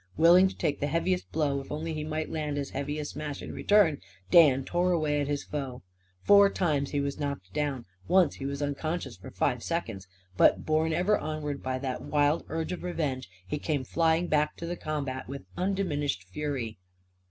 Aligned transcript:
Willing 0.17 0.47
to 0.47 0.57
take 0.57 0.79
the 0.79 0.87
heaviest 0.87 1.31
blow, 1.31 1.59
if 1.61 1.71
only 1.71 1.93
he 1.93 2.03
might 2.03 2.31
land 2.31 2.57
as 2.57 2.71
heavy 2.71 2.97
a 2.97 3.05
smash 3.05 3.43
in 3.43 3.53
return, 3.53 4.01
Dan 4.31 4.65
tore 4.65 4.91
away 4.91 5.21
at 5.21 5.27
his 5.27 5.43
foe. 5.43 5.83
Four 6.23 6.49
times 6.49 6.89
he 6.89 6.99
was 6.99 7.19
knocked 7.19 7.53
down. 7.53 7.85
Once 8.07 8.33
he 8.37 8.47
was 8.47 8.63
unconscious 8.63 9.15
for 9.15 9.29
five 9.29 9.61
seconds. 9.61 10.07
But 10.37 10.65
borne 10.65 10.91
ever 10.91 11.19
onward 11.19 11.61
by 11.61 11.77
that 11.77 12.01
wild 12.01 12.43
urge 12.49 12.71
of 12.71 12.81
revenge 12.81 13.29
he 13.47 13.59
came 13.59 13.83
flying 13.83 14.25
back 14.25 14.55
to 14.55 14.65
the 14.65 14.75
combat 14.75 15.27
with 15.27 15.45
undiminished 15.55 16.23
fury. 16.23 16.79